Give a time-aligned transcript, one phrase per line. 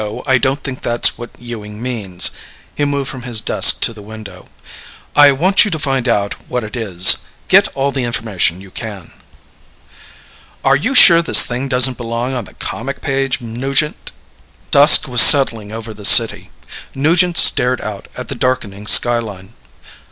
[0.25, 2.31] I don't think that's what Ewing means."
[2.73, 4.49] He moved from his desk to the window.
[5.15, 7.17] "I want you to find out what it is.
[7.49, 9.11] Get all the information you can."
[10.65, 14.11] "Are you sure this doesn't belong on the comic page, Nugent?"
[14.71, 16.49] Dusk was settling over the city.
[16.95, 19.53] Nugent stared out at the darkening skyline.